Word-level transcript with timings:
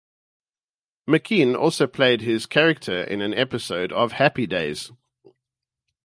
McKean 1.07 1.55
also 1.55 1.85
played 1.85 2.21
his 2.21 2.47
character 2.47 3.03
in 3.03 3.21
an 3.21 3.35
episode 3.35 3.91
of 3.91 4.13
"Happy 4.13 4.47
Days". 4.47 4.91